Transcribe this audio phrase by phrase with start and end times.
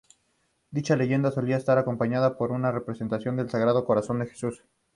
[0.71, 4.63] Dicha leyenda solía estar acompañada por una representación del Sagrado Corazón de Jesús.